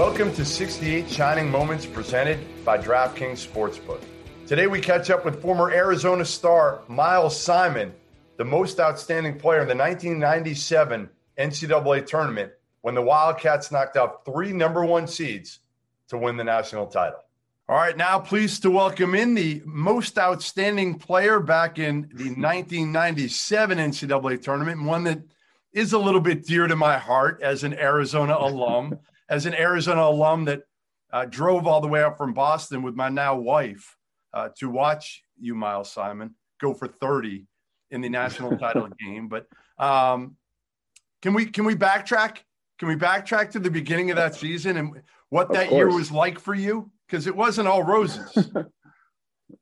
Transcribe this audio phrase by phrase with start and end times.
[0.00, 4.00] Welcome to 68 Shining Moments presented by DraftKings Sportsbook.
[4.46, 7.92] Today we catch up with former Arizona star Miles Simon,
[8.38, 11.06] the most outstanding player in the 1997
[11.38, 15.58] NCAA tournament when the Wildcats knocked out three number one seeds
[16.08, 17.20] to win the national title.
[17.68, 23.76] All right, now pleased to welcome in the most outstanding player back in the 1997
[23.76, 25.20] NCAA tournament, one that
[25.74, 28.98] is a little bit dear to my heart as an Arizona alum,
[29.30, 30.62] as an Arizona alum that
[31.12, 33.96] uh, drove all the way up from Boston with my now wife
[34.34, 37.46] uh, to watch you, Miles Simon, go for 30
[37.90, 39.28] in the national title game.
[39.28, 39.46] But
[39.78, 40.36] um,
[41.22, 42.38] can we can we backtrack?
[42.78, 46.38] Can we backtrack to the beginning of that season and what that year was like
[46.38, 46.90] for you?
[47.10, 48.32] because it wasn't all roses.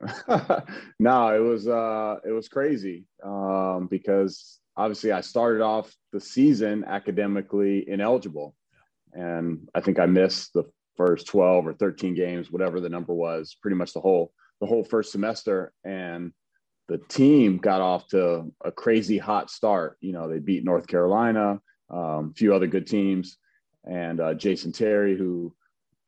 [0.99, 6.85] no, it was uh, it was crazy um, because obviously I started off the season
[6.85, 8.55] academically ineligible,
[9.13, 10.65] and I think I missed the
[10.97, 14.85] first twelve or thirteen games, whatever the number was, pretty much the whole the whole
[14.85, 16.33] first semester, and
[16.89, 19.97] the team got off to a crazy hot start.
[20.01, 23.37] You know, they beat North Carolina, um, a few other good teams,
[23.85, 25.55] and uh, Jason Terry, who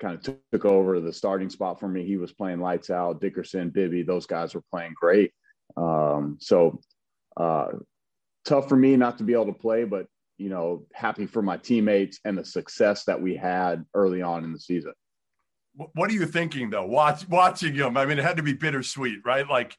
[0.01, 2.06] kind of took over the starting spot for me.
[2.06, 3.21] He was playing lights out.
[3.21, 5.33] Dickerson, Bibby, those guys were playing great.
[5.77, 6.81] Um, so
[7.37, 7.69] uh,
[8.45, 10.06] tough for me not to be able to play, but
[10.41, 14.55] you know, happy for my teammates and the success that we had early on in
[14.55, 14.94] the season.
[15.74, 16.86] What are you thinking though?
[16.86, 17.98] Watch watching him.
[17.98, 19.47] I mean, it had to be bittersweet, right?
[19.47, 19.77] Like,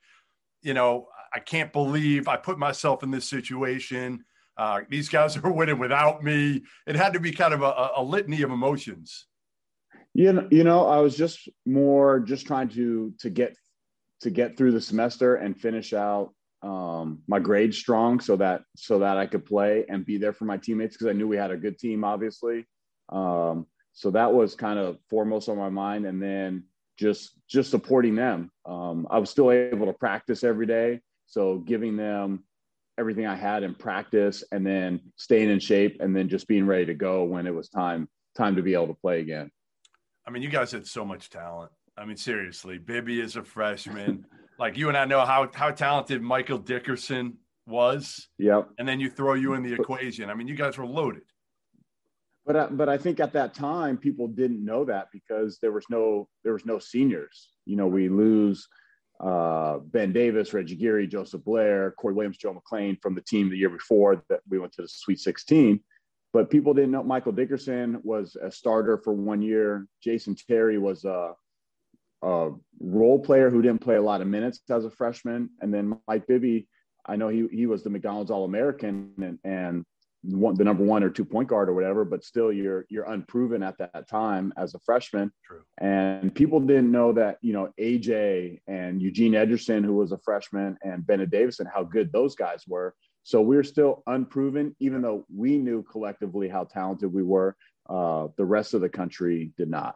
[0.62, 4.24] you know, I can't believe I put myself in this situation.
[4.56, 6.62] Uh, these guys are winning without me.
[6.86, 9.26] It had to be kind of a, a litany of emotions.
[10.14, 13.58] You know, you know, I was just more just trying to to get
[14.22, 19.00] to get through the semester and finish out um, my grades strong, so that so
[19.00, 21.52] that I could play and be there for my teammates because I knew we had
[21.52, 22.66] a good team, obviously.
[23.10, 26.66] Um, so that was kind of foremost on my mind, and then
[26.98, 28.52] just just supporting them.
[28.66, 32.44] Um, I was still able to practice every day, so giving them
[33.00, 36.86] everything I had in practice, and then staying in shape, and then just being ready
[36.86, 38.08] to go when it was time
[38.38, 39.52] time to be able to play again.
[40.28, 41.72] I mean, you guys had so much talent.
[41.98, 44.26] I mean, seriously, Bibby is a freshman.
[44.62, 48.28] like you and I know how how talented Michael Dickerson was.
[48.38, 48.70] Yep.
[48.78, 50.30] And then you throw you in the equation.
[50.30, 51.24] I mean, you guys were loaded.
[52.46, 55.86] But uh, but I think at that time people didn't know that because there was
[55.90, 57.50] no there was no seniors.
[57.66, 58.68] You know, we lose
[59.20, 63.58] uh, Ben Davis, Reggie Geary, Joseph Blair, Corey Williams, Joe McLean from the team the
[63.58, 65.80] year before that we went to the Sweet 16
[66.34, 69.88] but people didn't know Michael Dickerson was a starter for one year.
[70.02, 71.34] Jason Terry was a,
[72.22, 72.52] a,
[72.84, 75.50] role player who didn't play a lot of minutes as a freshman.
[75.62, 76.68] And then Mike Bibby,
[77.06, 79.86] I know he, he was the McDonald's All American and, and
[80.24, 83.64] one, the number one or two point guard or whatever, but still you're, you're unproven
[83.64, 85.32] at that time as a freshman.
[85.46, 85.62] True.
[85.80, 90.78] And people didn't know that, you know, AJ and Eugene Edgerson, who was a freshman
[90.84, 92.94] and Bennett Davison, how good those guys were.
[93.24, 97.56] So we're still unproven, even though we knew collectively how talented we were.
[97.90, 99.96] Uh, the rest of the country did not.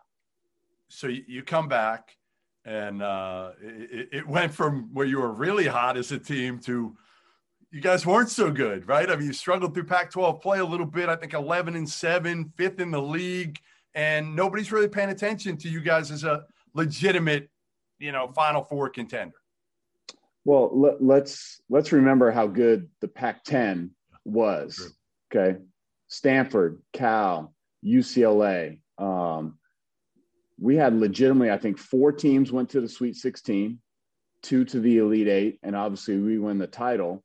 [0.88, 2.16] So you come back,
[2.64, 6.96] and uh, it, it, went from where you were really hot as a team to
[7.72, 9.10] you guys weren't so good, right?
[9.10, 11.10] I mean, you struggled through Pac-12 play a little bit.
[11.10, 13.60] I think 11 and seven, fifth in the league,
[13.94, 17.50] and nobody's really paying attention to you guys as a legitimate,
[18.00, 19.36] you know, Final Four contender.
[20.46, 23.90] Well, let, let's let's remember how good the Pac-10
[24.24, 24.76] was.
[25.32, 25.42] True.
[25.42, 25.60] Okay,
[26.08, 27.54] Stanford, Cal,
[27.84, 28.80] UCLA.
[30.60, 33.80] We had legitimately, I think, four teams went to the Sweet 16,
[34.42, 37.24] two to the Elite Eight, and obviously we win the title.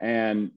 [0.00, 0.52] And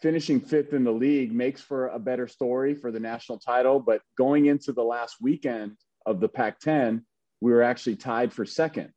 [0.00, 3.78] finishing fifth in the league makes for a better story for the national title.
[3.78, 7.04] But going into the last weekend of the Pac 10,
[7.40, 8.92] we were actually tied for second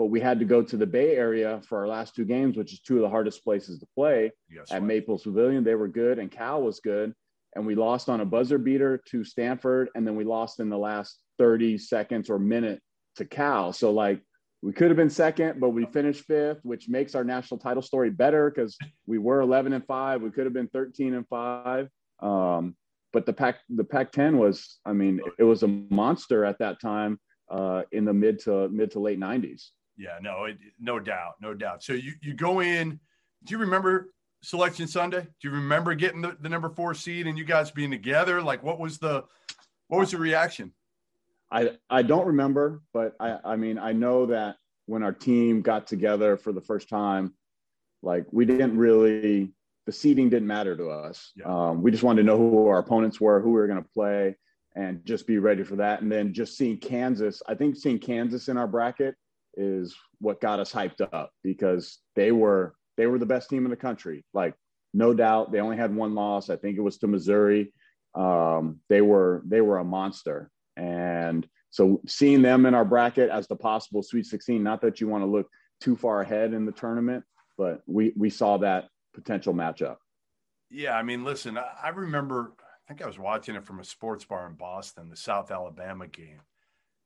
[0.00, 2.72] but we had to go to the Bay Area for our last two games, which
[2.72, 4.82] is two of the hardest places to play yes, at right.
[4.82, 5.62] Maples Pavilion.
[5.62, 7.12] They were good, and Cal was good,
[7.54, 10.78] and we lost on a buzzer beater to Stanford, and then we lost in the
[10.78, 12.82] last 30 seconds or minute
[13.16, 13.72] to Cal.
[13.72, 14.20] So like
[14.60, 18.10] we could have been second, but we finished fifth, which makes our national title story
[18.10, 18.76] better because
[19.06, 20.20] we were 11 and five.
[20.20, 21.88] We could have been 13 and five.
[22.22, 22.76] Um,
[23.14, 27.18] but the pack the Pac-10 was, I mean, it was a monster at that time
[27.50, 29.68] uh, in the mid to mid to late 90s.
[29.96, 31.82] Yeah, no, it, no doubt, no doubt.
[31.82, 33.00] So you you go in.
[33.44, 35.22] Do you remember Selection Sunday?
[35.22, 38.42] Do you remember getting the, the number four seed and you guys being together?
[38.42, 39.24] Like, what was the
[39.88, 40.72] what was the reaction?
[41.50, 44.56] I I don't remember, but I I mean I know that
[44.86, 47.34] when our team got together for the first time,
[48.02, 49.52] like we didn't really
[49.86, 51.32] the seeding didn't matter to us.
[51.36, 51.46] Yeah.
[51.46, 53.88] Um, we just wanted to know who our opponents were, who we were going to
[53.88, 54.36] play,
[54.76, 56.02] and just be ready for that.
[56.02, 59.16] And then just seeing Kansas, I think seeing Kansas in our bracket
[59.54, 63.70] is what got us hyped up because they were they were the best team in
[63.70, 64.24] the country.
[64.32, 64.54] Like
[64.92, 66.50] no doubt, they only had one loss.
[66.50, 67.72] I think it was to Missouri.
[68.14, 70.50] Um, they were they were a monster,
[70.80, 74.62] and so seeing them in our bracket as the possible Sweet 16.
[74.62, 75.46] Not that you want to look
[75.80, 77.22] too far ahead in the tournament,
[77.58, 79.96] but we we saw that potential matchup.
[80.70, 82.54] Yeah, I mean, listen, I remember.
[82.58, 86.08] I think I was watching it from a sports bar in Boston, the South Alabama
[86.08, 86.40] game,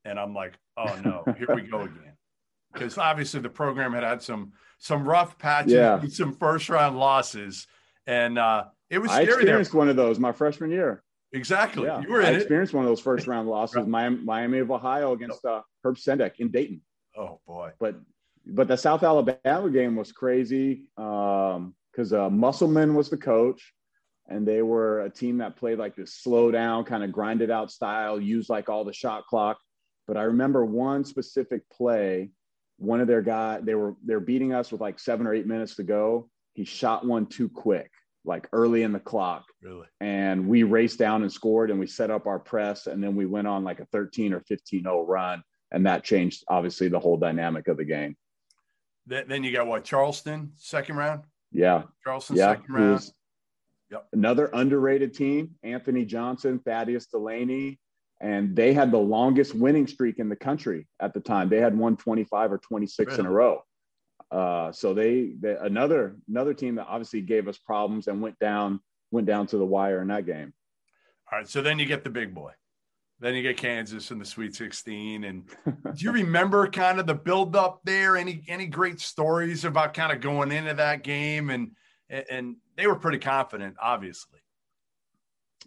[0.05, 2.17] and I'm like, oh no, here we go again
[2.73, 6.00] because obviously the program had had some some rough patches, yeah.
[6.09, 7.67] some first round losses,
[8.06, 9.11] and uh, it was.
[9.11, 9.79] I experienced there.
[9.79, 11.03] one of those my freshman year.
[11.34, 12.00] Exactly, yeah.
[12.00, 12.22] you were.
[12.22, 12.76] I experienced it.
[12.76, 13.88] one of those first round losses, right.
[13.88, 16.81] Miami, Miami of Ohio against uh, Herb Sendek in Dayton.
[17.16, 17.72] Oh boy!
[17.78, 17.96] But
[18.46, 23.75] but the South Alabama game was crazy because um, uh, Musselman was the coach,
[24.28, 27.70] and they were a team that played like this slow down, kind of grinded out
[27.70, 29.58] style, used like all the shot clock.
[30.06, 32.31] But I remember one specific play
[32.78, 35.76] one of their guy they were they're beating us with like seven or eight minutes
[35.76, 37.90] to go he shot one too quick
[38.25, 42.11] like early in the clock really and we raced down and scored and we set
[42.11, 45.43] up our press and then we went on like a 13 or 15-0 run
[45.73, 48.17] and that changed obviously the whole dynamic of the game
[49.06, 51.23] then you got what charleston second round
[51.53, 53.11] yeah charleston yeah, second round
[53.91, 54.06] yep.
[54.12, 57.79] another underrated team anthony johnson thaddeous delaney
[58.20, 61.49] and they had the longest winning streak in the country at the time.
[61.49, 63.20] They had won 25 or 26 really?
[63.20, 63.62] in a row.
[64.31, 68.81] Uh, so they, they, another another team that obviously gave us problems and went down
[69.11, 70.53] went down to the wire in that game.
[71.31, 72.53] All right, so then you get the big boy.
[73.21, 75.25] Then you get Kansas in the Sweet 16.
[75.25, 78.17] And do you remember kind of the build up there?
[78.17, 81.50] Any any great stories about kind of going into that game?
[81.50, 81.70] And
[82.11, 84.41] and they were pretty confident, obviously.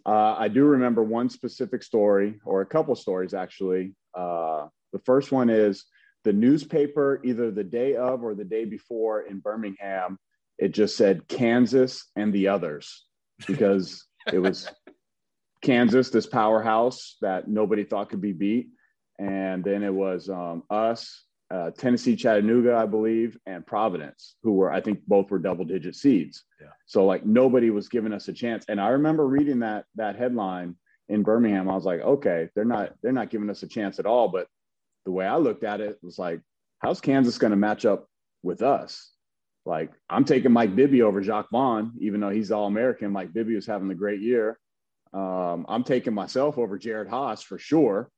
[0.06, 3.94] Uh, I do remember one specific story, or a couple stories actually.
[4.14, 5.84] Uh, the first one is
[6.28, 10.18] the newspaper, either the day of or the day before in Birmingham,
[10.58, 13.06] it just said Kansas and the others
[13.46, 14.68] because it was
[15.62, 18.68] Kansas, this powerhouse that nobody thought could be beat.
[19.18, 24.70] And then it was um, us, uh, Tennessee Chattanooga, I believe, and Providence, who were,
[24.70, 26.44] I think, both were double digit seeds.
[26.60, 26.66] Yeah.
[26.84, 28.66] So like nobody was giving us a chance.
[28.68, 30.76] And I remember reading that that headline
[31.08, 31.70] in Birmingham.
[31.70, 34.28] I was like, okay, they're not they're not giving us a chance at all.
[34.28, 34.46] But
[35.08, 36.42] the way I looked at it was like,
[36.80, 38.06] how's Kansas going to match up
[38.42, 39.10] with us?
[39.64, 43.10] Like I'm taking Mike Bibby over Jacque Vaughn, even though he's all American.
[43.10, 44.58] Mike Bibby was having a great year.
[45.14, 48.10] Um, I'm taking myself over Jerod Haase for sure.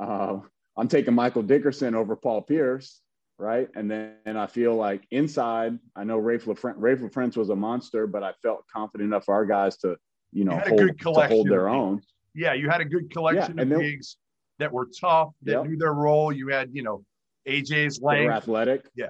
[0.00, 0.38] uh,
[0.78, 3.02] I'm taking Michael Dickerson over Paul Pierce,
[3.38, 3.68] right?
[3.74, 7.56] And then and I feel like inside, I know Raef LaFrentz, Raef LaFrentz was a
[7.56, 9.98] monster, but I felt confident enough for our guys to,
[10.32, 12.00] you know, you hold, to hold their own.
[12.34, 14.16] Yeah, you had a good collection yeah, of bigs
[14.58, 15.66] that were tough, that yep.
[15.66, 16.32] knew their role.
[16.32, 17.04] You had, you know,
[17.48, 18.20] AJ's length.
[18.20, 18.88] They were athletic.
[18.94, 19.06] Yeah,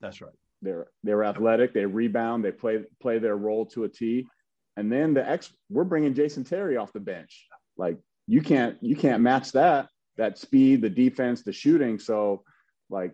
[0.00, 0.32] that's right.
[0.62, 1.72] They're they're athletic.
[1.72, 2.44] They rebound.
[2.44, 4.26] They play play their role to a T.
[4.76, 7.46] And then the X, we're bringing Jason Terry off the bench.
[7.76, 11.98] Like you can't you can't match that that speed, the defense, the shooting.
[11.98, 12.44] So
[12.90, 13.12] like,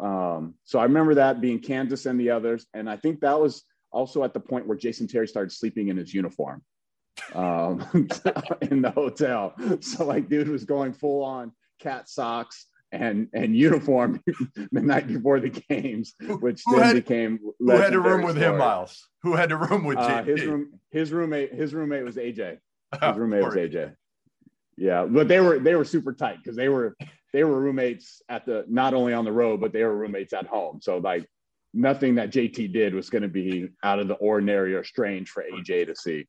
[0.00, 2.66] um, so I remember that being Kansas and the others.
[2.74, 5.96] And I think that was also at the point where Jason Terry started sleeping in
[5.96, 6.62] his uniform
[7.34, 7.86] um,
[8.62, 9.54] in the hotel.
[9.80, 14.22] So like, dude was going full on cat socks and and uniform
[14.72, 18.36] the night before the games, which who then had, became who had a room with
[18.36, 18.52] story.
[18.52, 19.08] him, Miles?
[19.22, 20.80] Who had a room with uh, his room?
[20.90, 21.52] His roommate.
[21.54, 22.58] His roommate was AJ.
[23.00, 23.94] His roommate was AJ.
[24.76, 26.96] Yeah, but they were they were super tight because they were
[27.32, 30.46] they were roommates at the not only on the road but they were roommates at
[30.46, 30.80] home.
[30.82, 31.26] So like
[31.72, 35.42] nothing that JT did was going to be out of the ordinary or strange for
[35.42, 36.26] AJ to see.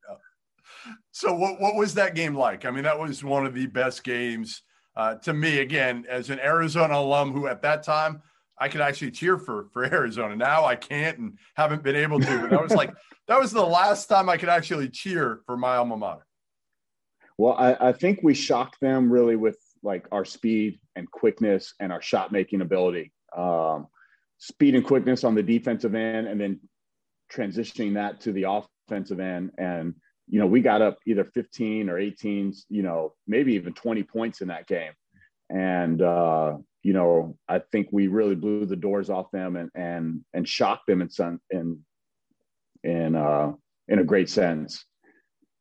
[1.12, 2.66] So what what was that game like?
[2.66, 4.62] I mean, that was one of the best games
[4.96, 5.60] uh, to me.
[5.60, 8.22] Again, as an Arizona alum, who at that time
[8.58, 10.36] I could actually cheer for for Arizona.
[10.36, 12.40] Now I can't and haven't been able to.
[12.40, 12.94] But that was like
[13.28, 16.26] that was the last time I could actually cheer for my alma mater.
[17.38, 21.92] Well, I, I think we shocked them really with like our speed and quickness and
[21.92, 23.12] our shot making ability.
[23.36, 23.88] Um,
[24.38, 26.60] speed and quickness on the defensive end, and then
[27.32, 28.46] transitioning that to the
[28.88, 29.52] offensive end.
[29.58, 29.96] And
[30.34, 34.42] you know, we got up either 15 or 18, you know, maybe even 20 points
[34.42, 34.94] in that game.
[35.50, 40.22] And uh, you know, I think we really blew the doors off them and and
[40.34, 41.80] and shocked them in some in
[42.84, 43.52] in uh,
[43.88, 44.86] in a great sense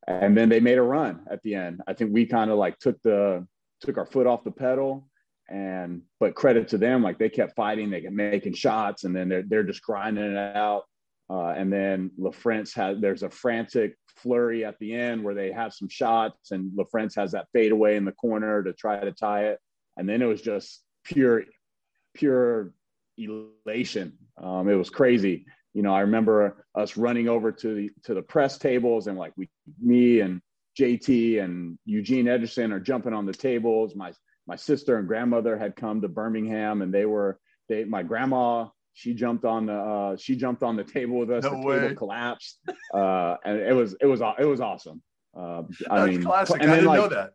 [0.07, 1.81] and then they made a run at the end.
[1.87, 3.47] I think we kind of like took the
[3.81, 5.09] took our foot off the pedal,
[5.49, 9.29] and but credit to them, like they kept fighting, they kept making shots, and then
[9.29, 10.85] they're they're just grinding it out.
[11.31, 15.73] Uh, and then LaFrentz had, there's a frantic flurry at the end where they have
[15.75, 19.59] some shots, and LaFrentz has that fadeaway in the corner to try to tie it.
[19.97, 21.45] And then it was just pure,
[22.15, 22.73] pure
[23.19, 24.19] elation.
[24.39, 25.47] Um, it was crazy.
[25.75, 29.33] You know, I remember us running over to the to the press tables and like
[29.37, 29.49] we,
[29.81, 30.41] me and
[30.79, 33.95] JT and Eugene Edgerson are jumping on the tables.
[33.95, 34.13] My
[34.47, 37.39] my sister and grandmother had come to Birmingham, and they were
[37.69, 41.45] they my grandma she jumped on the uh, she jumped on the table with us.
[41.45, 41.81] No the way.
[41.81, 42.59] table collapsed,
[42.95, 45.03] uh, and it was it was it was awesome.
[45.37, 46.57] Uh, I mean, classic.
[46.61, 47.33] and I then didn't like know that.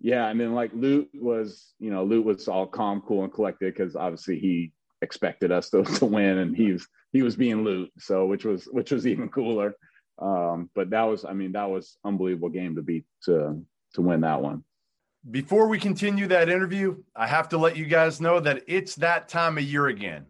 [0.00, 3.72] yeah, and then like Lute was you know Lute was all calm, cool, and collected
[3.72, 4.72] because obviously he
[5.02, 8.64] expected us to, to win, and he was he was being Lute, so which was
[8.64, 9.74] which was even cooler.
[10.18, 13.62] Um, but that was I mean that was unbelievable game to beat to
[13.94, 14.64] to win that one.
[15.28, 19.28] Before we continue that interview, I have to let you guys know that it's that
[19.28, 20.26] time of year again.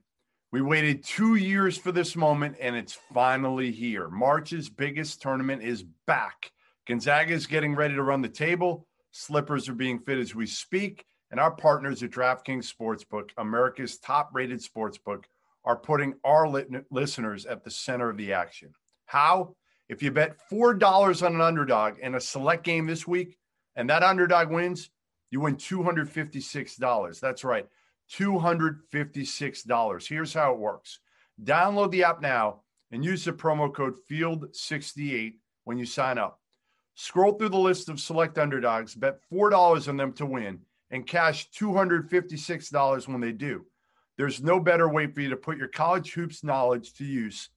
[0.56, 4.08] We waited two years for this moment, and it's finally here.
[4.08, 6.50] March's biggest tournament is back.
[6.88, 8.86] Gonzaga is getting ready to run the table.
[9.10, 11.04] Slippers are being fit as we speak.
[11.30, 15.24] And our partners at DraftKings Sportsbook, America's top rated sportsbook,
[15.66, 16.48] are putting our
[16.90, 18.72] listeners at the center of the action.
[19.04, 19.56] How?
[19.90, 23.36] If you bet $4 on an underdog in a select game this week,
[23.74, 24.88] and that underdog wins,
[25.30, 27.20] you win $256.
[27.20, 27.66] That's right,
[28.12, 30.08] $256.
[30.08, 31.00] Here's how it works
[31.42, 35.34] download the app now and use the promo code FIELD68
[35.64, 36.40] when you sign up.
[36.94, 40.60] Scroll through the list of select underdogs, bet $4 on them to win,
[40.90, 43.66] and cash $256 when they do.
[44.16, 47.50] There's no better way for you to put your college hoops knowledge to use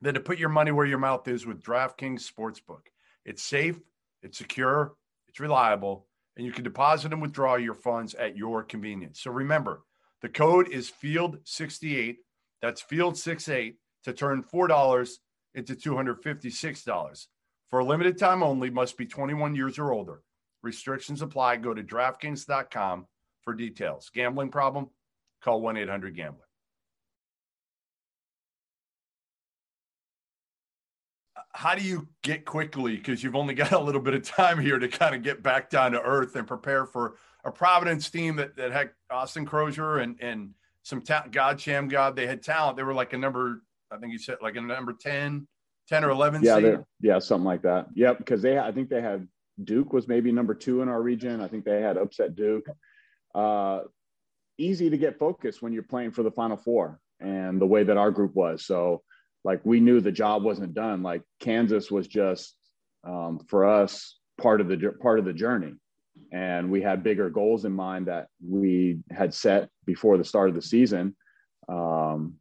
[0.00, 2.82] than to put your money where your mouth is with DraftKings Sportsbook.
[3.24, 3.78] It's safe,
[4.22, 4.94] it's secure,
[5.26, 6.06] it's reliable,
[6.38, 9.20] and you can deposit and withdraw your funds at your convenience.
[9.20, 9.82] So remember,
[10.22, 12.16] the code is FIELD68.
[12.62, 15.10] That's FIELD68 to turn $4
[15.54, 17.26] into $256.
[17.68, 20.22] For a limited time only, must be 21 years or older.
[20.62, 21.56] Restrictions apply.
[21.56, 23.06] Go to DraftKings.com
[23.42, 24.10] for details.
[24.14, 24.88] Gambling problem?
[25.42, 26.47] Call 1 800 Gambler.
[31.58, 32.94] How do you get quickly?
[32.94, 35.70] Because you've only got a little bit of time here to kind of get back
[35.70, 40.14] down to earth and prepare for a Providence team that, that had Austin Croshere and,
[40.20, 40.50] and
[40.84, 42.14] some ta- God Shammgod.
[42.14, 42.76] They had talent.
[42.76, 45.48] They were like a number, I think you said like a number 10,
[45.88, 46.78] 10 or 11 Yeah, seed.
[47.00, 47.88] yeah, something like that.
[47.92, 49.26] Yep, because they I think they had
[49.64, 51.40] Duke was maybe number two in our region.
[51.40, 52.66] I think they had upset Duke.
[53.34, 53.80] Uh,
[54.58, 57.96] easy to get focused when you're playing for the Final Four, and the way that
[57.96, 58.64] our group was.
[58.64, 59.02] So,
[59.44, 61.02] like we knew the job wasn't done.
[61.02, 62.56] Like Kansas was just
[63.04, 65.74] um, for us part of the part of the journey,
[66.32, 70.54] and we had bigger goals in mind that we had set before the start of
[70.54, 71.16] the season.
[71.68, 72.34] Um,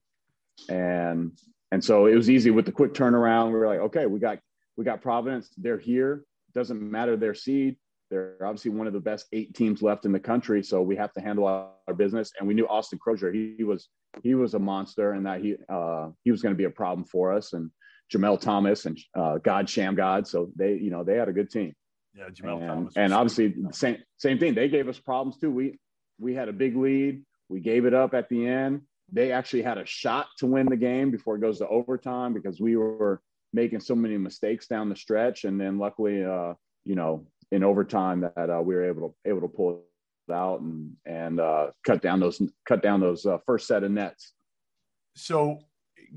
[0.70, 1.32] and
[1.72, 3.48] and so it was easy with the quick turnaround.
[3.48, 4.40] We were like, okay, we got
[4.78, 5.50] we got Providence.
[5.58, 6.24] They're here.
[6.54, 7.76] Doesn't matter their seed.
[8.10, 10.64] They're obviously one of the best eight teams left in the country.
[10.64, 12.32] So we have to handle our, business.
[12.38, 13.34] And we knew Austin Croshere.
[13.34, 13.90] He, he was
[14.24, 17.06] he was a monster, and that he uh, he was going to be a problem
[17.06, 17.54] for us.
[17.54, 17.72] And
[18.14, 20.28] Jamel Thomas and uh, God Shammgod.
[20.28, 21.74] So they you know they had a good team.
[22.16, 22.94] Yeah, Jamel and, Thomas.
[22.98, 24.56] and obviously same same thing.
[24.56, 25.52] They gave us problems too.
[25.52, 25.80] We
[26.20, 27.24] we had a big lead.
[27.50, 28.82] We gave it up at the end.
[29.12, 32.60] They actually had a shot to win the game before it goes to overtime because
[32.60, 33.22] we were
[33.54, 35.46] making so many mistakes down the stretch.
[35.46, 39.42] And then luckily, uh, you know, in overtime that uh, we were able to able
[39.42, 39.78] to pull it
[40.30, 44.34] out and and uh, cut down those cut down those uh, first set of nets.
[45.16, 45.60] So,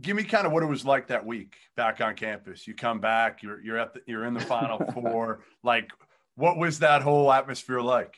[0.01, 2.67] give me kind of what it was like that week back on campus.
[2.67, 5.45] You come back, you're you're at the, you're in the Final Four.
[5.63, 5.91] Like,
[6.37, 8.17] what was that whole atmosphere like?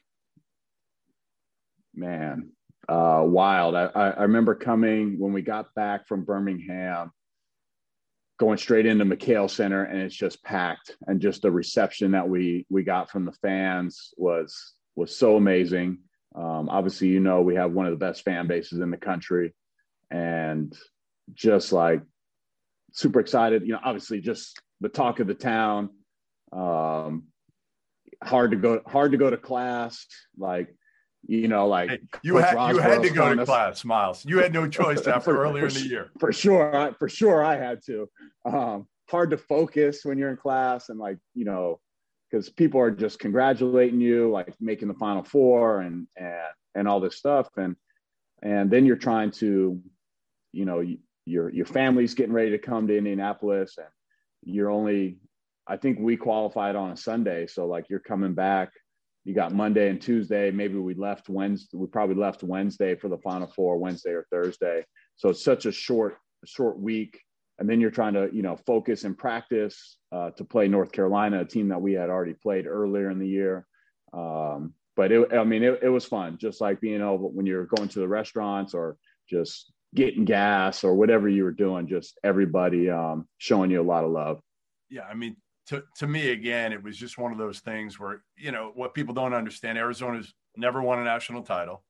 [1.94, 2.50] man,
[2.88, 3.74] uh, wild.
[3.74, 7.12] I, I, remember coming when we got back from Birmingham,
[8.38, 10.96] going straight into McKale Center, and it's just packed.
[11.06, 15.98] And just the reception that we we got from the fans was was so amazing.
[16.34, 19.54] Um, obviously, you know, we have one of the best fan bases in the country,
[20.10, 20.74] and
[21.34, 22.02] just like
[22.92, 23.62] super excited.
[23.66, 25.90] You know, obviously, just the talk of the town.
[26.52, 27.24] Um,
[28.22, 30.06] hard to go hard to go to class
[30.38, 30.74] like
[31.26, 34.24] you know like Hey, you Coach had you had to go to us- class, Miles.
[34.24, 36.10] You had no choice after For- earlier in the year.
[36.20, 38.08] for sure I, for sure i had to
[38.44, 41.80] um hard to focus when you're in class and like you know
[42.32, 46.38] because people are just congratulating you like making the final four and and
[46.74, 47.48] and all this stuff.
[47.56, 47.76] And
[48.42, 49.80] and then you're trying to
[50.52, 50.82] you know
[51.26, 53.86] your your family's getting ready to come to indianapolis and
[54.44, 55.18] you're only
[55.68, 57.46] i think we qualified on a sunday.
[57.46, 58.70] So like you're coming back.
[59.24, 60.50] You got monday and tuesday.
[60.50, 64.84] Maybe we left wednesday we probably left wednesday for the final four wednesday or thursday.
[65.16, 67.20] So it's such a short short week
[67.62, 71.42] and then you're trying to you know focus and practice uh, to play North Carolina,
[71.42, 73.68] a team that we had already played earlier in the year.
[74.12, 77.66] Um, but it, I mean, it, it was fun, just like being able when you're
[77.66, 78.96] going to the restaurants or
[79.30, 84.02] just getting gas or whatever you were doing, just everybody um, showing you a lot
[84.02, 84.40] of love.
[84.90, 85.36] Yeah, I mean,
[85.68, 88.92] to to me again, it was just one of those things where you know what
[88.92, 89.78] people don't understand.
[89.78, 91.84] Arizona's never won a national title.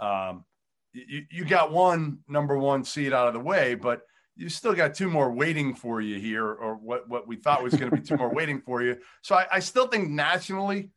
[0.00, 0.46] Um,
[0.94, 4.00] you, you got one number one seed out of the way, but
[4.38, 7.74] you still got two more waiting for you here, or what what we thought was
[7.74, 8.96] going to be two more waiting for you.
[9.22, 10.90] So I, I still think nationally,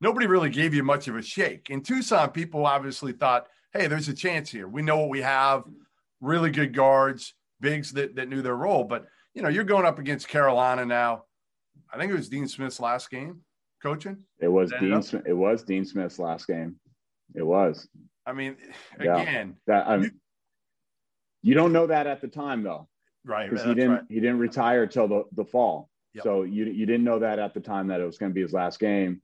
[0.00, 1.70] nobody really gave you much of a shake.
[1.70, 4.66] In Tucson, people obviously thought, hey, there's a chance here.
[4.66, 5.64] We know what we have,
[6.20, 8.84] really good guards, bigs that, that knew their role.
[8.84, 11.24] But, you know, you're going up against Carolina now.
[11.92, 13.42] I think it was Dean Smith's last game
[13.82, 14.24] coaching.
[14.40, 15.02] It was Dean.
[15.02, 16.76] Smith, it was Dean Smith's last game.
[17.34, 17.86] It was.
[18.26, 18.56] I mean,
[18.98, 20.10] again, yeah, that,
[21.42, 22.88] you, don't know that at the time though,
[23.24, 23.50] right?
[23.50, 24.02] Because he didn't right.
[24.08, 25.88] he didn't retire till the, the fall.
[26.14, 26.24] Yep.
[26.24, 28.42] So you you didn't know that at the time that it was going to be
[28.42, 29.20] his last game.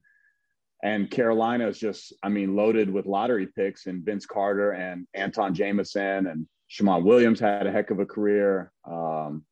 [0.83, 5.54] And Carolina is just, I mean, loaded with lottery picks and Vince Carter and Antawn
[5.54, 8.71] Jamison and Shammond Williams had a heck of a career.
[8.85, 9.44] Um,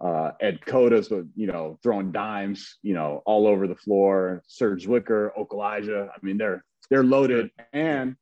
[0.00, 4.42] uh, Ed Cota's, you know, throwing dimes, you know, all over the floor.
[4.48, 6.08] Serge Zwikker, Okulaja.
[6.08, 8.16] I mean, they're they're loaded and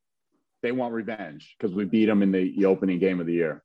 [0.61, 3.63] they want revenge because we beat them in the, the, opening game of the year.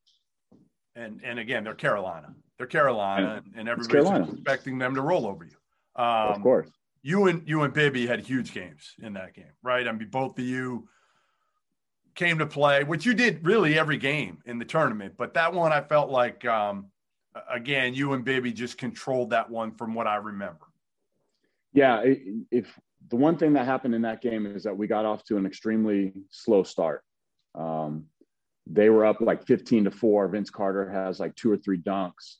[0.96, 2.34] And and again, they're Carolina.
[2.58, 4.32] They're Carolina, and, and everybody's Carolina.
[4.32, 6.02] expecting them to roll over you.
[6.02, 6.70] Um, of course
[7.06, 9.86] you and you and Bibby had huge games in that game, right?
[9.86, 10.88] I mean, both of you
[12.16, 15.14] came to play, which you did really every game in the tournament.
[15.16, 16.86] But that one, I felt like, um,
[17.48, 20.66] again, you and Bibby just controlled that one from what I remember.
[21.72, 22.02] Yeah,
[22.50, 22.76] if
[23.08, 25.46] the one thing that happened in that game is that we got off to an
[25.46, 27.04] extremely slow start.
[27.54, 28.06] Um,
[28.66, 30.28] they were up like 15 to four.
[30.28, 32.36] Vince Carter has like two or three dunks.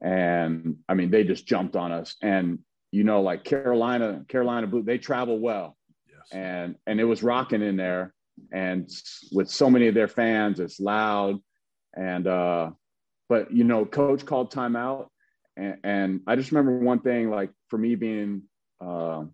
[0.00, 2.16] And I mean, they just jumped on us.
[2.22, 2.60] And
[2.92, 5.76] you know, like Carolina, Carolina Blue, they travel well.
[6.08, 6.18] Yes.
[6.32, 8.14] And and it was rocking in there.
[8.52, 8.88] And
[9.32, 11.40] with so many of their fans, it's loud.
[11.94, 12.70] And uh,
[13.28, 15.08] but you know, coach called timeout.
[15.56, 18.42] And, and I just remember one thing, like for me being
[18.80, 19.24] uh,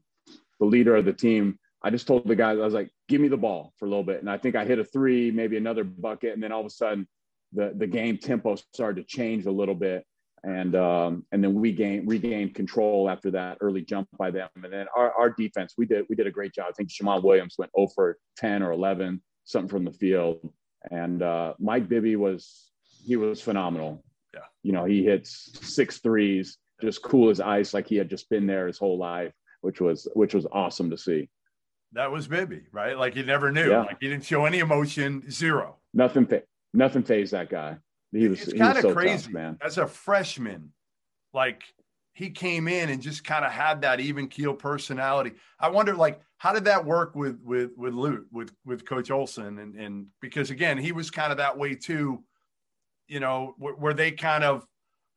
[0.60, 3.28] the leader of the team, I just told the guys, I was like, give me
[3.28, 4.20] the ball for a little bit.
[4.20, 6.34] And I think I hit a three, maybe another bucket.
[6.34, 7.08] And then all of a sudden
[7.52, 10.04] the, the game tempo started to change a little bit
[10.44, 14.48] and um, and then we gained regained control after that early jump by them.
[14.62, 16.66] And then our, our defense, we did we did a great job.
[16.68, 20.52] I think Shammond Williams went 0 for 10 or 11, something from the field.
[20.90, 22.70] And uh, Mike Bibby was
[23.04, 24.04] he was phenomenal.
[24.34, 28.28] Yeah, you know he hits six threes, just cool as ice, like he had just
[28.28, 31.28] been there his whole life, which was which was awesome to see.
[31.92, 32.96] That was Bibby, right?
[32.96, 33.70] Like you never knew.
[33.70, 33.82] Yeah.
[33.82, 35.76] Like he didn't show any emotion, zero.
[35.92, 36.26] Nothing.
[36.72, 37.76] nothing phased that guy.
[38.12, 39.58] He was, it's kind of so crazy, tough, man.
[39.62, 40.72] As a freshman,
[41.32, 41.62] like
[42.14, 45.32] he came in and just kind of had that even keel personality.
[45.58, 49.58] I wonder, like, how did that work with with with Lute, with with Coach Olson,
[49.58, 52.22] and and because again, he was kind of that way too.
[53.08, 54.66] You know, were, were they kind of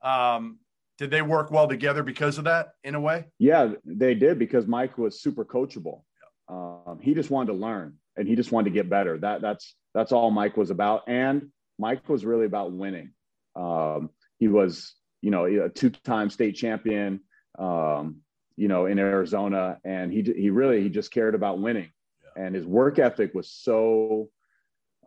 [0.01, 0.59] um,
[0.97, 3.25] did they work well together because of that in a way?
[3.39, 6.01] Yeah, they did because Mike was super coachable.
[6.47, 9.17] Um, he just wanted to learn and he just wanted to get better.
[9.17, 11.03] That that's that's all Mike was about.
[11.07, 13.11] And Mike was really about winning.
[13.55, 17.21] Um, he was, you know, a two-time state champion,
[17.57, 18.17] um,
[18.57, 21.91] you know, in Arizona, and he he really he just cared about winning,
[22.23, 22.43] yeah.
[22.45, 24.29] and his work ethic was so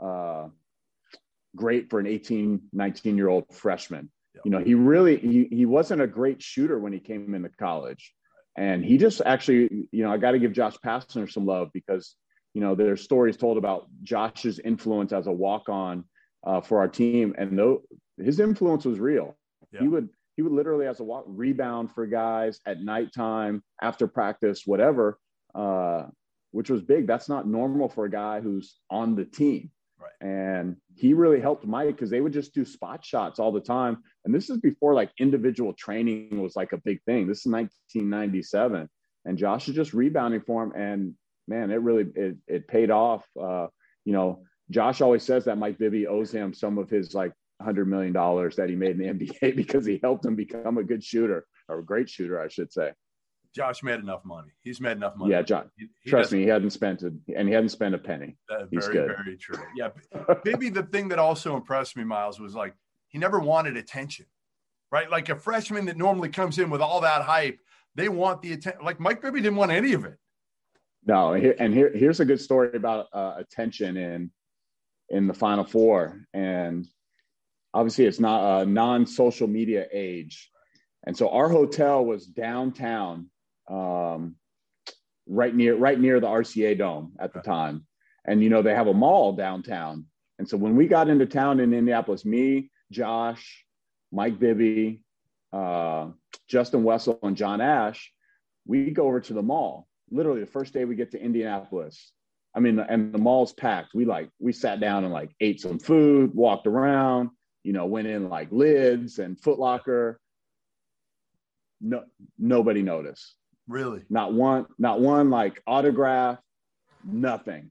[0.02, 0.48] uh,
[1.56, 4.10] great for an 18, 19 year old freshman.
[4.34, 4.40] Yeah.
[4.44, 8.14] You know, he really he he wasn't a great shooter when he came into college,
[8.58, 12.16] and he just actually, you know, I got to give Josh Pastner some love because
[12.54, 16.04] you know there's stories told about Josh's influence as a walk on
[16.44, 17.82] uh, for our team, and though
[18.18, 19.36] his influence was real.
[19.72, 19.80] Yeah.
[19.80, 24.62] He would he would literally as a walk rebound for guys at nighttime after practice,
[24.66, 25.20] whatever,
[25.54, 26.06] uh,
[26.50, 27.06] which was big.
[27.06, 29.70] That's not normal for a guy who's on the team.
[30.00, 30.28] Right.
[30.28, 34.02] And he really helped Mike because they would just do spot shots all the time.
[34.28, 37.26] And this is before like individual training was like a big thing.
[37.26, 38.86] This is 1997,
[39.24, 40.72] and Josh is just rebounding for him.
[40.76, 41.14] And
[41.48, 43.24] man, it really it, it paid off.
[43.40, 43.68] Uh,
[44.04, 47.86] you know, Josh always says that Mike Bibby owes him some of his like hundred
[47.88, 51.02] million dollars that he made in the NBA because he helped him become a good
[51.02, 52.92] shooter or a great shooter, I should say.
[53.54, 54.50] Josh made enough money.
[54.60, 55.30] He's made enough money.
[55.30, 55.70] Yeah, John.
[55.78, 58.36] He, he trust me, he hadn't spent it, and he hadn't spent a penny.
[58.46, 59.06] Very, He's good.
[59.06, 59.56] very true.
[59.74, 59.88] Yeah,
[60.44, 62.74] maybe the thing that also impressed me, Miles, was like
[63.08, 64.26] he never wanted attention,
[64.92, 65.10] right?
[65.10, 67.58] Like a freshman that normally comes in with all that hype,
[67.94, 68.84] they want the attention.
[68.84, 70.18] Like Mike Bibby didn't want any of it.
[71.04, 74.30] No, and here, here's a good story about uh, attention in
[75.08, 76.86] in the Final Four, and
[77.72, 80.50] obviously it's not a non-social media age,
[81.06, 83.30] and so our hotel was downtown,
[83.70, 84.36] um,
[85.26, 87.86] right near right near the RCA Dome at the time,
[88.26, 90.04] and you know they have a mall downtown,
[90.38, 93.64] and so when we got into town in Indianapolis, me, Josh,
[94.12, 95.00] Mike Bibby,
[95.52, 96.08] uh,
[96.46, 98.12] Justin Wessel, and John Ash,
[98.66, 99.86] we go over to the mall.
[100.10, 102.12] Literally the first day we get to Indianapolis,
[102.54, 103.94] I mean, and the mall's packed.
[103.94, 107.30] We like we sat down and like ate some food, walked around,
[107.62, 110.16] you know, went in like Lids and Footlocker.
[111.80, 112.04] No,
[112.38, 113.34] nobody noticed.
[113.68, 114.02] Really?
[114.08, 116.38] Not one, not one like autograph,
[117.04, 117.70] nothing.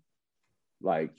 [0.79, 1.11] Like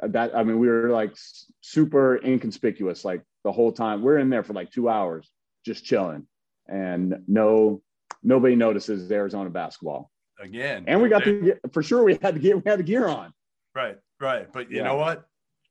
[0.00, 0.36] that.
[0.36, 1.16] I mean, we were like
[1.60, 4.02] super inconspicuous, like the whole time.
[4.02, 5.30] We're in there for like two hours,
[5.64, 6.26] just chilling,
[6.66, 7.80] and no,
[8.24, 10.84] nobody notices Arizona basketball again.
[10.88, 13.32] And we got the for sure we had to get we had the gear on.
[13.72, 14.52] Right, right.
[14.52, 14.82] But you yeah.
[14.82, 15.28] know what?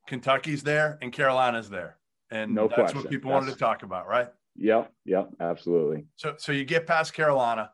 [0.07, 1.97] Kentucky's there and Carolina's there.
[2.31, 2.99] And no that's question.
[2.99, 4.29] what people that's, wanted to talk about, right?
[4.55, 6.05] Yep, yep, absolutely.
[6.15, 7.71] So so you get past Carolina,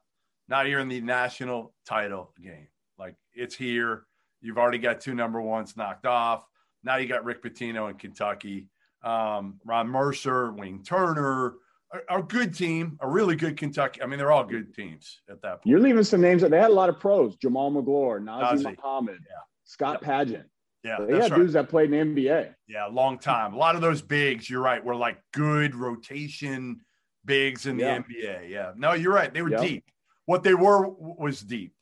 [0.50, 2.70] now you're in the national title game.
[2.98, 4.08] Like it's here.
[4.42, 6.44] You've already got two number ones knocked off.
[6.84, 8.68] Now you got Rick Pitino in Kentucky,
[9.04, 11.56] um, Ron Mercer, Wayne Turner,
[11.92, 14.02] a, a, good team, a really good Kentucky.
[14.02, 15.66] I mean, they're all good teams at that point.
[15.66, 19.20] You're leaving some names that they had a lot of pros: Jamaal Magloire, Nazr Mohammed,
[19.28, 19.36] yeah.
[19.64, 20.10] Scott yep.
[20.10, 20.46] Padgett.
[20.84, 21.40] Yeah, they had right.
[21.40, 22.56] dudes that played in the NBA.
[22.68, 23.54] Yeah, long time.
[23.54, 26.82] A lot of those bigs, you're right, were like good rotation
[27.24, 28.00] bigs in the yeah.
[28.00, 28.50] NBA.
[28.50, 29.32] Yeah, no, you're right.
[29.32, 29.62] They were yep.
[29.62, 29.84] deep.
[30.26, 31.74] What they were was deep,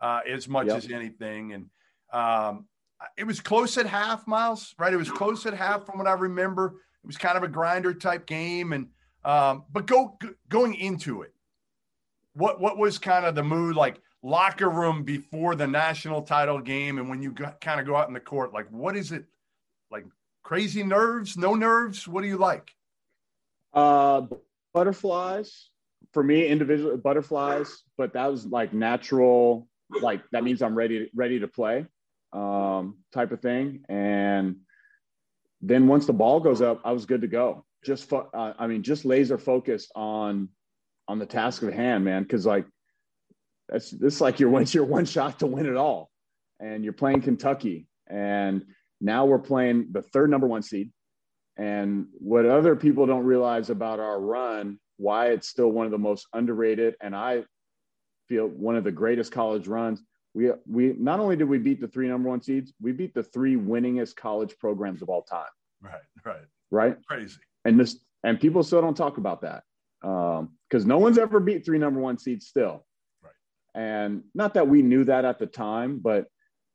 [0.00, 0.76] uh, as much yep.
[0.76, 1.52] as anything.
[1.52, 1.66] And
[2.12, 2.66] um,
[3.16, 4.74] it was close at half, Miles.
[4.78, 4.92] Right?
[4.92, 6.76] It was close at half from what I remember.
[7.02, 8.88] It was kind of a grinder type game, and
[9.24, 11.32] um, but go going into it,
[12.34, 16.98] what what was kind of the mood like locker room before the national title game,
[16.98, 19.24] and when you got, kind of go out in the court, like what is it
[19.90, 20.04] like?
[20.42, 22.06] Crazy nerves, no nerves.
[22.06, 22.70] What do you like?
[23.72, 24.26] Uh,
[24.74, 25.70] butterflies
[26.14, 29.68] for me, individual butterflies, but that was like natural.
[30.00, 31.86] Like that means I'm ready ready to play,
[32.34, 33.84] um, type of thing.
[33.88, 34.56] And
[35.62, 38.66] then once the ball goes up, I was good to go just fo- uh, I
[38.66, 40.48] mean, just laser focused on
[41.06, 42.22] on the task of hand, man.
[42.22, 42.66] Because like
[43.68, 46.10] that's this like your once your one shot to win it all,
[46.58, 48.64] and you're playing Kentucky, and
[49.00, 50.90] now we're playing the third number one seed.
[51.56, 55.98] And what other people don't realize about our run, why it's still one of the
[55.98, 57.44] most underrated, and I
[58.28, 60.02] feel one of the greatest college runs.
[60.34, 63.22] We we not only did we beat the three number one seeds, we beat the
[63.22, 65.46] three winningest college programs of all time.
[65.80, 66.96] Right, right, right.
[67.06, 69.64] Crazy and this and people still don't talk about that
[70.00, 72.84] because um, no one's ever beat three number one seeds still.
[73.22, 73.32] Right.
[73.74, 76.26] And not that we knew that at the time, but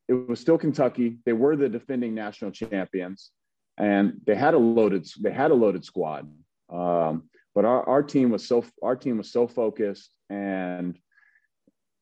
[0.08, 1.20] it was still Kentucky.
[1.26, 3.32] They were the defending national champions,
[3.78, 6.28] and they had a loaded they had a loaded squad.
[6.72, 10.14] Um, but our, our team was so our team was so focused.
[10.30, 10.98] And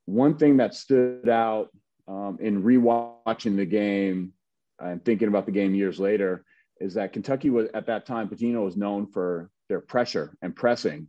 [0.07, 1.69] one thing that stood out
[2.07, 4.33] um, in rewatching the game
[4.79, 6.43] and thinking about the game years later
[6.79, 11.07] is that Kentucky was at that time, Pitino was known for their pressure and pressing.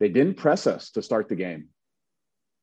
[0.00, 1.68] They didn't press us to start the game.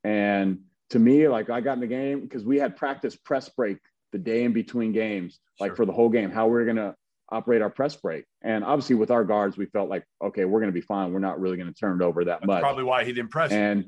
[0.04, 3.78] And to me, like I got in the game because we had practice press break
[4.12, 6.96] the day in between games, like for the whole game, how we are going to
[7.30, 8.26] operate our press break.
[8.42, 11.14] And obviously, with our guards, we felt like, okay, we're going to be fine.
[11.14, 12.62] We're not really going to turn it over that That's much.
[12.62, 13.52] Probably why he didn't press.
[13.52, 13.86] And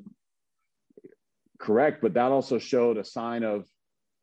[1.60, 3.66] correct, but that also showed a sign of,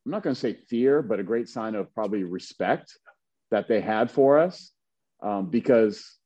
[0.05, 2.97] I'm not going to say fear, but a great sign of probably respect
[3.51, 4.73] that they had for us
[5.23, 6.17] um, because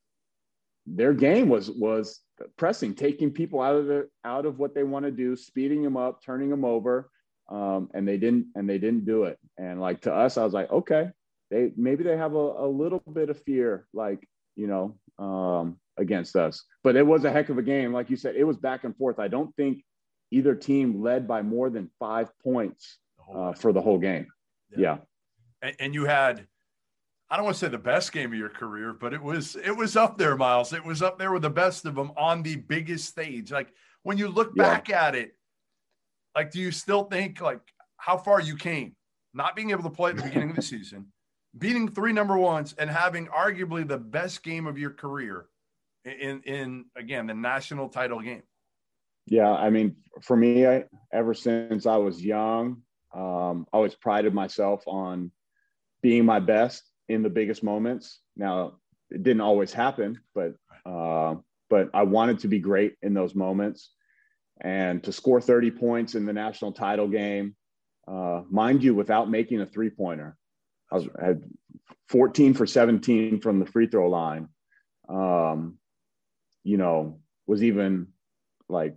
[0.86, 2.20] their game was was
[2.56, 5.96] pressing, taking people out of the out of what they want to do, speeding them
[5.96, 7.10] up, turning them over,
[7.50, 9.38] um, and they didn't and they didn't do it.
[9.58, 11.10] And like to us, I was like, okay,
[11.50, 16.36] they maybe they have a, a little bit of fear, like you know, um, against
[16.36, 16.64] us.
[16.82, 18.36] But it was a heck of a game, like you said.
[18.36, 19.18] It was back and forth.
[19.18, 19.84] I don't think
[20.30, 22.98] either team led by more than five points
[23.34, 24.26] uh, for the whole game.
[24.70, 24.78] Yeah.
[24.78, 24.98] yeah.
[25.62, 26.46] And, and you had
[27.30, 29.70] I don't want to say the best game of your career, but it was it
[29.70, 30.72] was up there, Miles.
[30.72, 33.52] It was up there with the best of them on the biggest stage.
[33.52, 34.64] Like when you look yeah.
[34.64, 35.36] back at it,
[36.34, 37.60] like do you still think like
[37.98, 38.96] how far you came,
[39.32, 41.06] not being able to play at the beginning of the season,
[41.56, 45.46] beating three number ones, and having arguably the best game of your career
[46.04, 48.42] in in again the national title game?
[49.30, 52.82] Yeah, I mean, for me, I, ever since I was young,
[53.14, 55.30] um, I always prided myself on
[56.02, 58.20] being my best in the biggest moments.
[58.36, 58.74] Now,
[59.10, 60.54] it didn't always happen, but
[60.86, 61.36] uh,
[61.70, 63.92] but I wanted to be great in those moments,
[64.60, 67.56] and to score 30 points in the national title game,
[68.08, 70.36] uh, mind you, without making a three pointer.
[70.92, 71.44] I, was, I had
[72.08, 74.48] 14 for 17 from the free throw line.
[75.08, 75.78] um,
[76.64, 78.08] you know, was even
[78.68, 78.96] like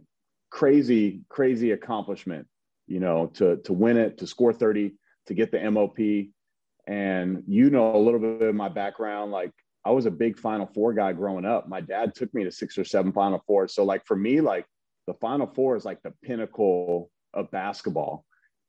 [0.54, 2.48] crazy, crazy accomplishment,
[2.88, 4.94] you know, to to win it, to score 30,
[5.26, 5.98] to get the MOP.
[6.86, 9.52] And you know a little bit of my background, like
[9.84, 11.68] I was a big Final Four guy growing up.
[11.68, 13.74] My dad took me to six or seven Final Fours.
[13.74, 14.66] So like for me, like
[15.08, 18.26] the Final Four is like the pinnacle of basketball.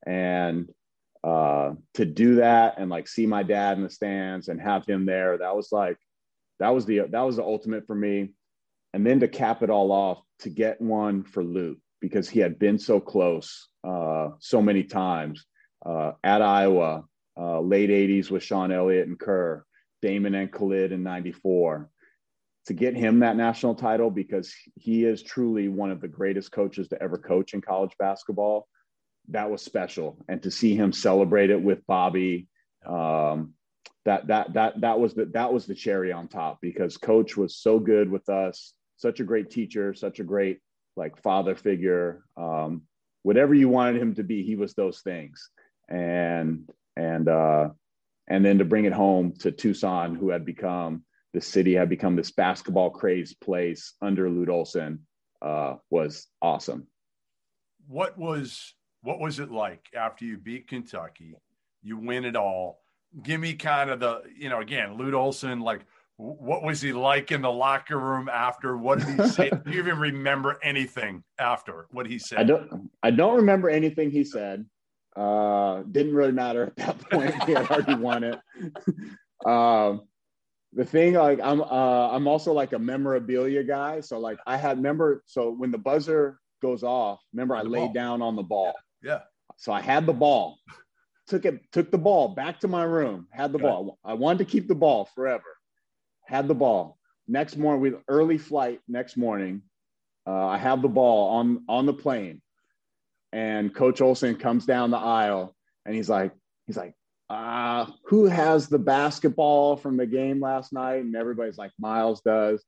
[0.07, 0.71] And
[1.23, 5.07] uh, to do that and like see my dad in the stands and have him
[5.07, 5.99] there, that was like
[6.61, 8.31] that was the that was the ultimate for me.
[8.95, 12.61] And then to cap it all off, to get one for Lute because he had
[12.61, 15.45] been so close uh, so many times
[15.85, 17.03] uh, at Iowa,
[17.37, 19.65] uh, late 80s with Sean Elliott and Kerr,
[20.01, 21.91] Damon and Khalid in 94.
[22.67, 26.87] To get him that national title because he is truly one of the greatest coaches
[26.89, 28.69] to ever coach in college basketball,
[29.31, 30.19] that was special.
[30.29, 32.47] And to see him celebrate it with Bobby,
[32.87, 33.55] um,
[34.05, 37.57] that that that that was the that was the cherry on top because coach was
[37.57, 40.61] so good with us such a great teacher such a great
[40.97, 42.83] like father figure um,
[43.23, 45.51] whatever you wanted him to be he was those things.
[45.89, 47.71] And and uh
[48.29, 52.17] and then to bring it home to tucson who had become the city had become
[52.17, 55.01] this basketball crazed place under lute olson
[55.43, 56.87] uh was awesome.
[57.87, 61.35] What was what was it like after you beat kentucky?
[61.83, 62.81] You win it all.
[63.23, 65.83] Give me kind of the, you know, again, Lute Olson, like,
[66.17, 68.77] what was he like in the locker room after?
[68.77, 69.51] What did he say?
[69.51, 72.39] Do you even remember anything after what he said?
[72.39, 72.91] I don't.
[73.03, 74.65] I don't remember anything he said.
[75.17, 77.43] Uh, didn't really matter at that point.
[77.45, 78.39] he had already won it.
[79.47, 80.03] um,
[80.73, 81.61] the thing, like, I'm.
[81.61, 84.01] Uh, I'm also like a memorabilia guy.
[84.01, 85.23] So like, I had remember.
[85.27, 88.75] So when the buzzer goes off, remember I laid down on the ball.
[89.03, 89.13] Yeah.
[89.13, 89.21] yeah.
[89.57, 90.59] So I had the ball
[91.27, 93.67] took it, took the ball back to my room, had the okay.
[93.67, 93.99] ball.
[94.05, 95.45] I wanted to keep the ball forever.
[96.27, 96.99] Had the ball.
[97.27, 99.63] Next morning, we early flight next morning.
[100.27, 102.41] Uh, I have the ball on on the plane,
[103.33, 106.33] and Coach Olson comes down the aisle, and he's like,
[106.67, 106.95] he's like,
[107.31, 111.03] uh, who has the basketball from the game last night?
[111.03, 112.65] And everybody's like, Miles does.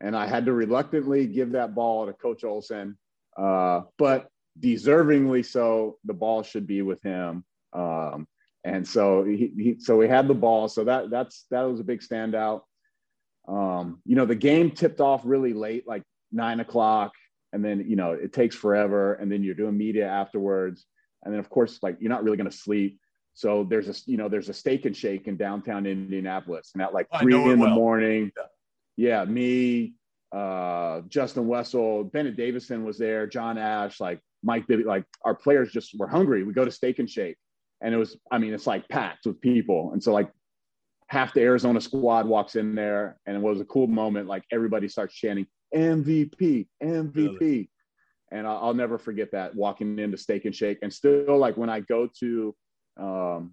[0.00, 2.98] And I had to reluctantly give that ball to Coach Olson,
[3.36, 4.28] uh, but
[4.60, 5.98] deservingly so.
[6.04, 7.44] The ball should be with him.
[7.72, 8.28] Um,
[8.64, 10.68] and so he, he, so we had the ball.
[10.68, 12.62] So that that's that was a big standout.
[13.48, 17.12] Um, you know, the game tipped off really late, like nine o'clock,
[17.52, 20.84] and then you know it takes forever, and then you're doing media afterwards,
[21.24, 22.98] and then of course like you're not really going to sleep.
[23.34, 26.92] So there's a you know there's a steak and shake in downtown Indianapolis, and at
[26.92, 28.32] like three in the morning,
[28.96, 29.20] yeah.
[29.20, 29.94] yeah, me,
[30.32, 35.70] uh, Justin Wessel, Bennett Davison was there, John Ash, like Mike Bibby, like our players
[35.70, 36.42] just were hungry.
[36.42, 37.36] We go to Steak and Shake,
[37.80, 40.30] and it was i mean it's like packed with people and so like
[41.08, 44.88] half the arizona squad walks in there and it was a cool moment like everybody
[44.88, 47.70] starts chanting mvp mvp really?
[48.32, 51.70] and I'll, I'll, never forget that walking into steak and shake and still like when
[51.70, 52.54] i go to
[52.98, 53.52] um,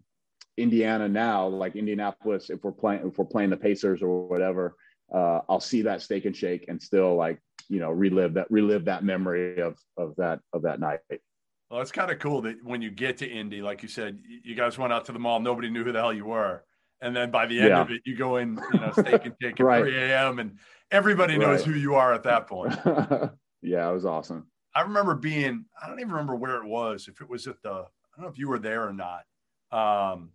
[0.57, 4.75] indiana now like indianapolis if we're playing if we're playing the pacers or whatever
[5.13, 7.39] uh, i'll see that steak and shake and still like
[7.69, 10.99] you know relive that relive that memory of of that of that night
[11.73, 14.53] well, it's kind of cool that when you get to Indy, like you said, you
[14.53, 16.63] guys went out to the mall, nobody knew who the hell you were.
[17.03, 17.81] And then by the end yeah.
[17.81, 19.83] of it, you go in, you know, steak and cake at right.
[19.83, 20.39] 3 a.m.
[20.39, 20.57] and
[20.89, 21.67] everybody knows right.
[21.67, 22.73] who you are at that point.
[23.61, 24.47] yeah, it was awesome.
[24.73, 27.69] I remember being, I don't even remember where it was, if it was at the,
[27.69, 29.25] I don't know if you were there or not.
[29.71, 30.31] Um,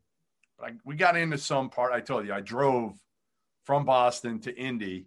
[0.59, 1.93] but I, we got into some part.
[1.93, 2.95] I told you, I drove
[3.65, 5.07] from Boston to Indy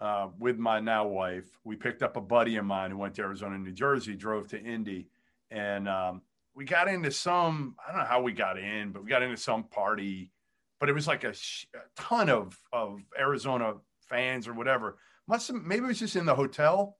[0.00, 1.46] uh, with my now wife.
[1.64, 4.60] We picked up a buddy of mine who went to Arizona, New Jersey, drove to
[4.60, 5.06] Indy
[5.50, 6.22] and um,
[6.54, 9.36] we got into some i don't know how we got in but we got into
[9.36, 10.30] some party
[10.80, 13.74] but it was like a, a ton of of arizona
[14.08, 16.96] fans or whatever must have, maybe it was just in the hotel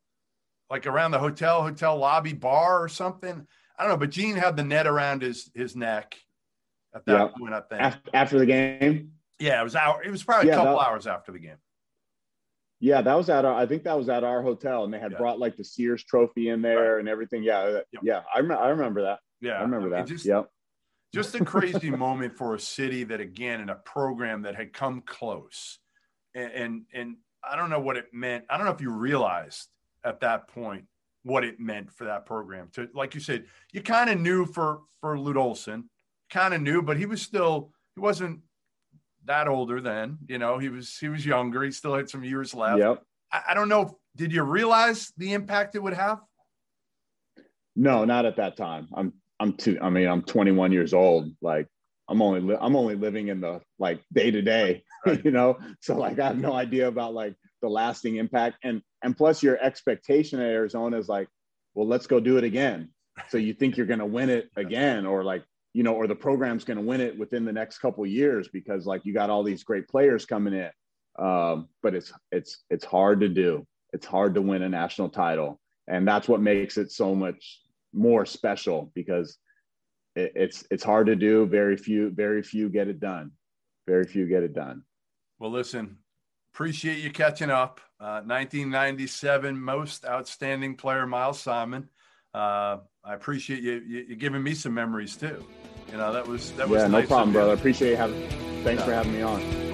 [0.70, 3.46] like around the hotel hotel lobby bar or something
[3.78, 6.16] i don't know but gene had the net around his his neck
[6.94, 10.48] at that point i think after the game yeah it was out it was probably
[10.48, 11.56] yeah, a couple that, hours after the game
[12.80, 13.54] yeah, that was at our.
[13.54, 15.18] I think that was at our hotel, and they had yeah.
[15.18, 17.00] brought like the Sears Trophy in there right.
[17.00, 17.42] and everything.
[17.42, 18.02] Yeah, uh, yep.
[18.02, 19.18] yeah, I, rem- I remember that.
[19.40, 20.06] Yeah, I remember that.
[20.06, 20.48] Just, yep.
[21.14, 25.02] Just a crazy moment for a city that, again, in a program that had come
[25.02, 25.78] close,
[26.34, 28.44] and, and and I don't know what it meant.
[28.50, 29.68] I don't know if you realized
[30.04, 30.84] at that point
[31.22, 32.68] what it meant for that program.
[32.74, 35.88] To like you said, you kind of knew for for Lute Olson,
[36.30, 38.40] kind of knew, but he was still he wasn't
[39.24, 40.18] that older then.
[40.26, 41.62] You know, he was he was younger.
[41.62, 42.80] He still had some years left.
[42.80, 43.02] Yep.
[43.32, 43.98] I, I don't know.
[44.16, 46.20] Did you realize the impact it would have?
[47.76, 48.88] No, not at that time.
[48.92, 49.78] I'm I'm too.
[49.80, 51.30] I mean, I'm 21 years old.
[51.40, 51.68] Like
[52.08, 54.84] I'm only li- I'm only living in the like day to day.
[55.24, 58.56] You know, so like I have no idea about like the lasting impact.
[58.64, 61.28] And and plus your expectation at Arizona is like,
[61.74, 62.90] well, let's go do it again.
[63.28, 66.16] So you think you're going to win it again, or like you know, or the
[66.16, 69.44] program's going to win it within the next couple years because like you got all
[69.44, 70.70] these great players coming in.
[71.24, 73.64] Um, but it's it's it's hard to do.
[73.92, 77.60] It's hard to win a national title, and that's what makes it so much
[77.92, 79.38] more special because
[80.16, 81.46] it, it's it's hard to do.
[81.46, 83.32] Very few very few get it done.
[83.86, 84.82] Very few get it done.
[85.38, 85.98] Well, listen,
[86.52, 87.80] appreciate you catching up.
[88.00, 91.88] Uh, 1997 most outstanding player, Miles Simon.
[92.32, 95.44] Uh, I appreciate you, you, you giving me some memories too.
[95.90, 97.54] You know that was that was yeah, nice no problem, brother.
[97.54, 98.28] Appreciate you having.
[98.62, 98.86] Thanks yeah.
[98.86, 99.67] for having me on.